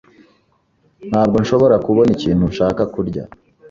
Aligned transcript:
Ntabwo 1.09 1.35
nshobora 1.43 1.75
kubona 1.85 2.09
ikintu 2.17 2.43
nshaka 2.51 2.81
kurya. 2.93 3.23